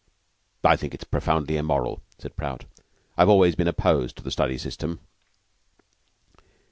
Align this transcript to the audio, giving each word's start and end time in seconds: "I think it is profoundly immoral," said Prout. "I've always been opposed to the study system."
"I 0.63 0.77
think 0.77 0.95
it 0.95 1.01
is 1.03 1.07
profoundly 1.07 1.57
immoral," 1.57 2.01
said 2.17 2.35
Prout. 2.35 2.65
"I've 3.19 3.29
always 3.29 3.53
been 3.55 3.67
opposed 3.67 4.15
to 4.17 4.23
the 4.23 4.31
study 4.31 4.57
system." 4.57 4.99